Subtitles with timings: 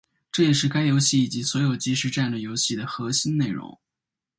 [0.31, 3.79] 这也是该游戏以及所有即时战略游戏的核心内容。